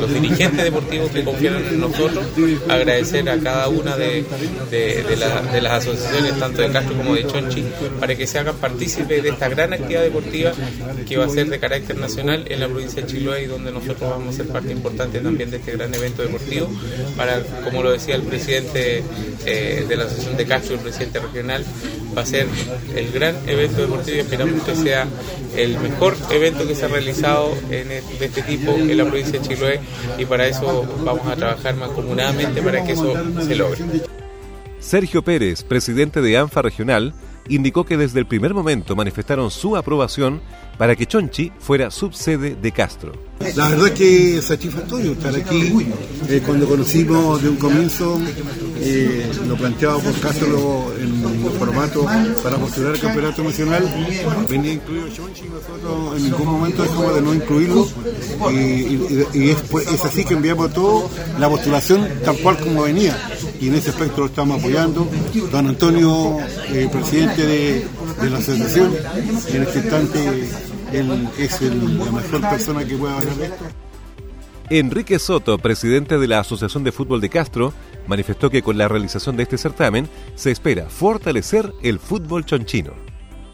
los 0.00 0.14
dirigentes 0.14 0.62
deportivos 0.62 1.10
que 1.10 1.24
confiaron 1.24 1.66
en 1.66 1.80
nosotros, 1.80 2.24
agradecer 2.68 3.28
a 3.28 3.36
cada 3.38 3.68
una 3.68 3.96
de, 3.96 4.24
las 5.60 5.72
asociaciones, 5.72 6.38
tanto 6.38 6.62
de 6.62 6.70
Castro 6.70 6.96
como 6.96 7.16
de 7.16 7.26
Chonchi, 7.26 7.64
para 7.98 8.14
que 8.14 8.28
se 8.28 8.38
hagan 8.38 8.56
partícipes 8.56 9.22
de 9.24 9.30
esta 9.30 9.48
gran 9.48 9.72
actividad 9.72 10.02
deportiva 10.02 10.52
que 11.06 11.16
va 11.16 11.26
a 11.26 11.28
ser 11.28 11.48
de 11.48 11.58
carácter 11.58 11.98
nacional 11.98 12.44
en 12.48 12.60
la 12.60 12.68
provincia 12.68 13.02
de 13.02 13.08
Chiloé 13.08 13.42
y 13.42 13.46
donde 13.46 13.72
nosotros 13.72 14.08
vamos 14.08 14.34
a 14.34 14.36
ser 14.36 14.46
parte 14.46 14.70
importante 14.70 15.18
también 15.18 15.50
de 15.50 15.56
este 15.56 15.72
gran 15.72 15.92
evento 15.92 16.22
deportivo, 16.22 16.70
para, 17.16 17.42
como 17.64 17.82
lo 17.82 17.90
decía 17.90 18.14
el 18.14 18.22
presidente 18.22 19.02
eh, 19.44 19.84
de 19.88 19.96
la 19.96 20.04
Asociación 20.04 20.36
de 20.36 20.46
Castro, 20.46 20.74
el 20.76 20.80
presidente 20.80 21.18
regional, 21.18 21.64
va 22.16 22.22
a 22.22 22.26
ser 22.26 22.46
el 22.94 23.10
gran 23.10 23.36
evento 23.48 23.80
deportivo 23.80 24.16
y 24.16 24.20
esperamos 24.20 24.62
que 24.62 24.76
sea 24.76 25.08
el 25.56 25.78
mejor 25.78 26.16
evento 26.30 26.66
que 26.66 26.74
se 26.74 26.84
ha 26.84 26.88
realizado 26.88 27.52
de 27.84 28.24
este 28.26 28.42
tipo 28.42 28.72
en 28.72 28.96
la 28.96 29.04
provincia 29.04 29.38
de 29.38 29.46
Chiloé 29.46 29.80
y 30.18 30.24
para 30.24 30.46
eso 30.46 30.86
vamos 31.04 31.26
a 31.26 31.36
trabajar 31.36 31.74
mancomunadamente 31.76 32.62
para 32.62 32.84
que 32.84 32.92
eso 32.92 33.14
se 33.42 33.54
logre. 33.54 33.84
Sergio 34.78 35.22
Pérez, 35.22 35.62
presidente 35.62 36.22
de 36.22 36.38
ANFA 36.38 36.62
Regional, 36.62 37.12
indicó 37.50 37.84
que 37.84 37.96
desde 37.96 38.18
el 38.18 38.26
primer 38.26 38.54
momento 38.54 38.96
manifestaron 38.96 39.50
su 39.50 39.76
aprobación 39.76 40.40
para 40.78 40.96
que 40.96 41.04
Chonchi 41.04 41.52
fuera 41.58 41.90
subsede 41.90 42.54
de 42.54 42.72
Castro. 42.72 43.12
La 43.54 43.68
verdad 43.68 43.88
es 43.88 43.92
que 43.92 44.38
es 44.38 44.44
satisfactorio 44.46 45.12
estar 45.12 45.34
aquí. 45.34 45.86
Eh, 46.28 46.42
cuando 46.44 46.66
conocimos 46.66 47.42
de 47.42 47.48
un 47.50 47.56
comienzo 47.56 48.18
eh, 48.78 49.30
lo 49.46 49.56
planteado 49.56 49.98
por 50.00 50.18
Castro 50.20 50.92
en 50.98 51.22
el 51.22 51.50
formato 51.58 52.06
para 52.42 52.56
postular 52.56 52.94
el 52.94 53.00
campeonato 53.00 53.44
nacional, 53.44 53.84
venía 54.48 54.72
incluido 54.72 55.08
Chonchi 55.08 55.44
nosotros 55.48 56.16
en 56.16 56.22
ningún 56.24 56.46
momento 56.46 56.82
dejamos 56.82 57.14
de 57.14 57.20
no 57.20 57.34
incluirlo. 57.34 57.88
y, 58.50 59.50
es, 59.50 60.04
así 60.04 60.24
que 60.24 60.34
enviamos 60.34 60.72
todo 60.72 61.10
la 61.38 61.48
postulación 61.48 62.08
tal 62.24 62.38
cual 62.38 62.58
como 62.58 62.84
venía. 62.84 63.16
Y 63.60 63.68
en 63.68 63.74
ese 63.74 63.90
aspecto 63.90 64.22
lo 64.22 64.26
estamos 64.26 64.58
apoyando. 64.58 65.06
Don 65.52 65.66
Antonio, 65.66 66.38
eh, 66.68 66.88
presidente 66.90 67.46
de, 67.46 67.86
la 68.30 68.38
asociación, 68.38 68.92
en 69.52 69.62
este 69.62 69.78
instante 69.80 70.48
él 70.92 71.28
es 71.38 71.60
la 71.60 72.12
mejor 72.12 72.40
persona 72.40 72.84
que 72.84 72.96
pueda 72.96 73.18
hablar 73.18 73.34
esto. 73.42 73.64
Enrique 74.70 75.18
Soto, 75.18 75.58
presidente 75.58 76.16
de 76.18 76.28
la 76.28 76.40
Asociación 76.40 76.84
de 76.84 76.92
Fútbol 76.92 77.20
de 77.20 77.28
Castro, 77.28 77.72
manifestó 78.06 78.50
que 78.50 78.62
con 78.62 78.78
la 78.78 78.88
realización 78.88 79.36
de 79.36 79.42
este 79.42 79.58
certamen 79.58 80.08
se 80.36 80.52
espera 80.52 80.88
fortalecer 80.88 81.72
el 81.82 81.98
fútbol 81.98 82.44
chonchino. 82.44 83.09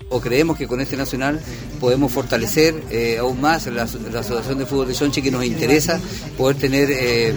O 0.09 0.21
creemos 0.21 0.57
que 0.57 0.67
con 0.67 0.81
este 0.81 0.97
nacional 0.97 1.41
podemos 1.81 2.13
fortalecer 2.13 2.75
eh, 2.91 3.19
aún 3.19 3.41
más 3.41 3.67
la, 3.67 3.83
Asociación 3.83 4.59
de 4.59 4.67
Fútbol 4.67 4.89
de 4.89 4.95
Chonchi 4.95 5.21
que 5.21 5.31
nos 5.31 5.45
interesa 5.45 6.01
poder 6.39 6.57
tener 6.57 6.91
eh, 6.91 7.35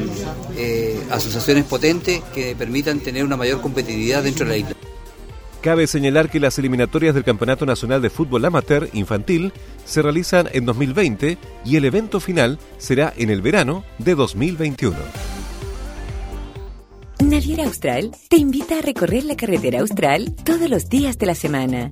eh, 0.55 0.99
asociaciones 1.10 1.65
potentes 1.65 2.21
que 2.34 2.55
permitan 2.55 2.99
tener 2.99 3.23
una 3.23 3.38
mayor 3.38 3.62
competitividad 3.62 4.23
dentro 4.23 4.45
de 4.45 4.51
la 4.51 4.58
isla. 4.58 4.75
Cabe 5.62 5.88
señalar 5.88 6.29
que 6.29 6.39
las 6.39 6.58
eliminatorias 6.58 7.13
del 7.13 7.25
Campeonato 7.25 7.65
Nacional 7.65 8.01
de 8.01 8.10
Fútbol 8.10 8.45
Amateur 8.45 8.89
Infantil 8.93 9.51
se 9.84 10.01
realizan 10.01 10.47
en 10.53 10.65
2020 10.65 11.38
y 11.65 11.75
el 11.75 11.84
evento 11.84 12.21
final 12.21 12.60
será 12.77 13.13
en 13.17 13.29
el 13.29 13.41
verano 13.41 13.84
de 13.97 14.15
2021. 14.15 14.95
Naviera 17.21 17.65
Austral 17.65 18.12
te 18.29 18.38
invita 18.38 18.79
a 18.79 18.82
recorrer 18.82 19.25
la 19.25 19.36
carretera 19.36 19.82
austral 19.82 20.34
todos 20.45 20.69
los 20.69 20.88
días 20.88 21.17
de 21.17 21.25
la 21.25 21.36
semana. 21.36 21.91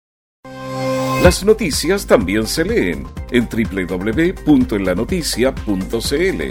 Las 1.23 1.43
noticias 1.45 2.05
también 2.07 2.47
se 2.47 2.65
leen 2.65 3.05
en 3.29 3.47
www.enlanoticia.cl. 3.47 6.41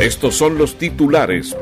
Estos 0.00 0.34
son 0.34 0.58
los 0.58 0.76
titulares. 0.76 1.56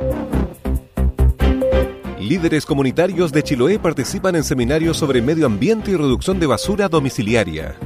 Líderes 2.19 2.65
comunitarios 2.65 3.33
de 3.33 3.43
Chiloé 3.43 3.79
participan 3.79 4.37
en 4.37 4.45
seminarios 4.45 4.97
sobre 4.97 5.21
medio 5.21 5.45
ambiente 5.45 5.91
y 5.91 5.97
reducción 5.97 6.41
de 6.41 6.47
basura 6.47 6.89
domiciliaria. 6.89 7.77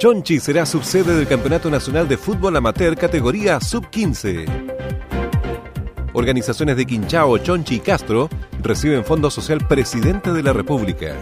Chonchi 0.00 0.40
será 0.40 0.66
subsede 0.66 1.14
del 1.14 1.28
Campeonato 1.28 1.70
Nacional 1.70 2.08
de 2.08 2.16
Fútbol 2.16 2.56
Amateur 2.56 2.96
categoría 2.96 3.60
Sub-15. 3.60 4.46
Organizaciones 6.14 6.76
de 6.76 6.84
Quinchao, 6.84 7.38
Chonchi 7.38 7.76
y 7.76 7.80
Castro 7.80 8.28
reciben 8.60 9.04
Fondo 9.04 9.30
Social 9.30 9.64
Presidente 9.68 10.32
de 10.32 10.42
la 10.42 10.52
República. 10.52 11.14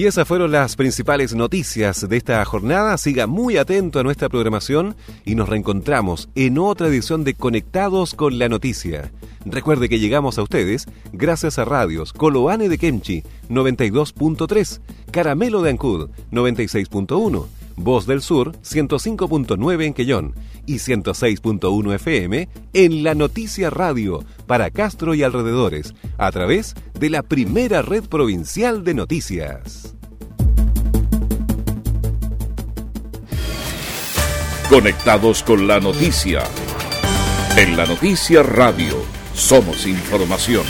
Y 0.00 0.06
esas 0.06 0.26
fueron 0.26 0.50
las 0.50 0.76
principales 0.76 1.34
noticias 1.34 2.08
de 2.08 2.16
esta 2.16 2.42
jornada. 2.46 2.96
Siga 2.96 3.26
muy 3.26 3.58
atento 3.58 4.00
a 4.00 4.02
nuestra 4.02 4.30
programación 4.30 4.96
y 5.26 5.34
nos 5.34 5.46
reencontramos 5.46 6.30
en 6.34 6.56
otra 6.56 6.88
edición 6.88 7.22
de 7.22 7.34
Conectados 7.34 8.14
con 8.14 8.38
la 8.38 8.48
Noticia. 8.48 9.12
Recuerde 9.44 9.90
que 9.90 9.98
llegamos 9.98 10.38
a 10.38 10.42
ustedes 10.42 10.86
gracias 11.12 11.58
a 11.58 11.66
radios 11.66 12.14
Coloane 12.14 12.70
de 12.70 12.78
Kemchi 12.78 13.24
92.3, 13.50 14.80
Caramelo 15.10 15.60
de 15.60 15.68
Ancud 15.68 16.08
96.1, 16.32 17.46
Voz 17.80 18.06
del 18.06 18.22
Sur 18.22 18.52
105.9 18.62 19.84
en 19.84 19.94
Quellón 19.94 20.34
y 20.66 20.74
106.1 20.76 21.94
FM 21.94 22.48
en 22.74 23.02
La 23.02 23.14
Noticia 23.14 23.70
Radio 23.70 24.24
para 24.46 24.70
Castro 24.70 25.14
y 25.14 25.22
alrededores 25.22 25.94
a 26.18 26.30
través 26.30 26.74
de 26.98 27.10
la 27.10 27.22
primera 27.22 27.82
red 27.82 28.04
provincial 28.04 28.84
de 28.84 28.94
noticias. 28.94 29.94
Conectados 34.68 35.42
con 35.42 35.66
la 35.66 35.80
noticia. 35.80 36.44
En 37.56 37.76
La 37.76 37.86
Noticia 37.86 38.42
Radio 38.44 38.94
somos 39.34 39.86
información. 39.86 40.62